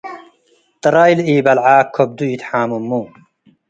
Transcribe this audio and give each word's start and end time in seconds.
ጥራይ 0.81 1.11
ለኢበልዐ 1.17 1.65
ከብዱ 1.93 2.19
ኢተሓምሙ። 2.33 2.89